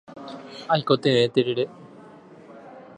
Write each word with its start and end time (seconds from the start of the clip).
Aikotevẽ 0.75 1.23
terere. 1.35 1.65